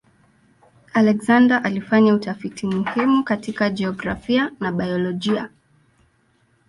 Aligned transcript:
Alexander 0.93 1.61
alifanya 1.63 2.13
utafiti 2.13 2.67
muhimu 2.67 3.23
katika 3.23 3.69
jiografia 3.69 4.51
na 4.59 4.71
biolojia. 4.71 5.49